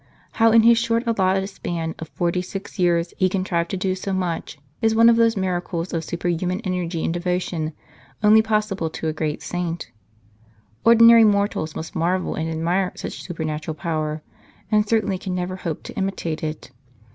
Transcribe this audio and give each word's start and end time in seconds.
How 0.31 0.51
in 0.51 0.63
his 0.63 0.79
short 0.79 1.05
allotted 1.05 1.45
span 1.47 1.93
of 1.99 2.07
forty 2.09 2.41
six 2.41 2.79
years 2.79 3.13
he 3.19 3.29
contrived 3.29 3.69
to 3.69 3.77
do 3.77 3.93
so 3.93 4.11
much 4.13 4.57
is 4.81 4.95
one 4.95 5.09
of 5.09 5.15
those 5.15 5.37
miracles 5.37 5.93
of 5.93 6.03
superhuman 6.03 6.59
energy 6.61 7.05
and 7.05 7.13
devotion 7.13 7.73
only 8.23 8.41
possible 8.41 8.89
to 8.89 9.09
a 9.09 9.13
great 9.13 9.43
saint. 9.43 9.91
Ordinary 10.83 11.23
mortals 11.23 11.75
must 11.75 11.95
marvel 11.95 12.33
and 12.33 12.49
admire 12.49 12.91
such 12.95 13.21
supernatural 13.21 13.75
power, 13.75 14.23
and 14.71 14.89
certainly 14.89 15.19
can 15.19 15.35
never 15.35 15.57
hope 15.57 15.83
to 15.83 15.95
imitate 15.95 16.41
it. 16.43 16.71